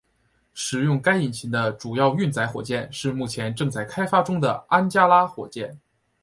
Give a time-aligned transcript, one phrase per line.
[0.55, 5.79] 使用该引擎的主要运载火箭是目前正在开发中的安加拉火箭。